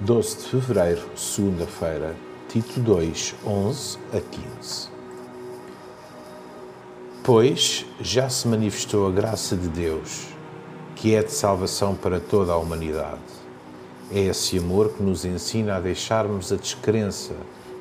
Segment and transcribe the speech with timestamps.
[0.00, 2.14] 12 de fevereiro, segunda-feira,
[2.48, 4.88] Tito 2, 11 a 15.
[7.24, 10.28] Pois já se manifestou a graça de Deus,
[10.94, 13.18] que é de salvação para toda a humanidade.
[14.12, 17.34] É esse amor que nos ensina a deixarmos a descrença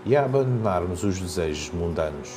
[0.04, 2.29] e a abandonarmos os desejos mundanos,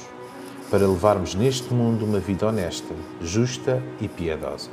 [0.70, 4.68] para levarmos neste mundo uma vida honesta, justa e piedosa.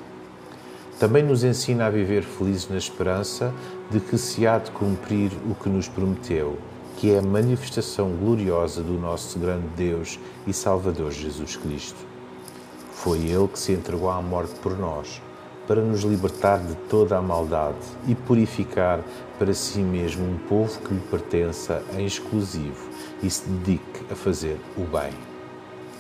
[1.00, 3.54] Também nos ensina a viver felizes na esperança
[3.92, 6.58] de que se há de cumprir o que nos prometeu,
[6.98, 12.00] que é a manifestação gloriosa do nosso grande Deus e Salvador Jesus Cristo.
[12.92, 15.22] Foi Ele que se entregou à morte por nós,
[15.68, 19.00] para nos libertar de toda a maldade e purificar
[19.38, 22.90] para si mesmo um povo que lhe pertença em exclusivo
[23.22, 25.14] e se dedique a fazer o bem.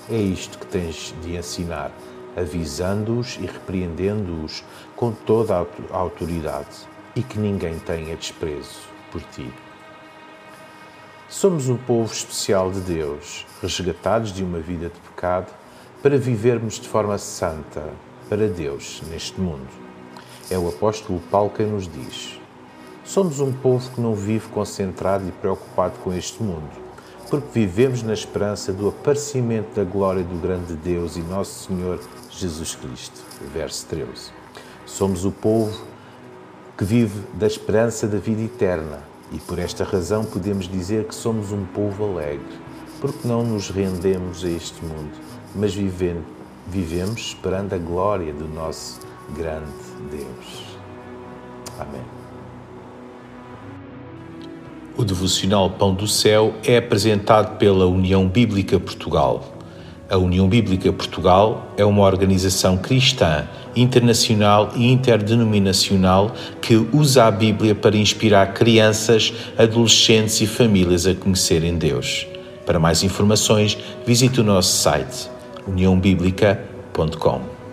[0.09, 1.91] É isto que tens de ensinar
[2.37, 4.63] avisando-os e repreendendo-os
[4.95, 8.81] com toda a autoridade, e que ninguém tenha desprezo
[9.11, 9.51] por ti.
[11.27, 15.51] Somos um povo especial de Deus, resgatados de uma vida de pecado,
[16.01, 17.89] para vivermos de forma santa
[18.29, 19.67] para Deus neste mundo.
[20.49, 22.39] É o apóstolo Paulo quem nos diz.
[23.03, 26.86] Somos um povo que não vive concentrado e preocupado com este mundo
[27.29, 32.75] porque vivemos na esperança do aparecimento da glória do grande Deus e nosso Senhor Jesus
[32.75, 33.21] Cristo.
[33.53, 34.31] Verso 13.
[34.85, 35.79] Somos o povo
[36.77, 41.51] que vive da esperança da vida eterna e por esta razão podemos dizer que somos
[41.51, 42.57] um povo alegre,
[43.01, 45.11] porque não nos rendemos a este mundo,
[45.53, 46.23] mas vivendo,
[46.67, 48.99] vivemos esperando a glória do nosso
[49.35, 49.71] grande
[50.09, 50.77] Deus.
[51.79, 52.26] Amém.
[54.97, 59.53] O devocional Pão do Céu é apresentado pela União Bíblica Portugal.
[60.09, 67.75] A União Bíblica Portugal é uma organização cristã, internacional e interdenominacional que usa a Bíblia
[67.75, 72.25] para inspirar crianças, adolescentes e famílias a conhecerem Deus.
[72.65, 75.29] Para mais informações, visite o nosso site
[75.67, 77.66] uniãobíblica.com.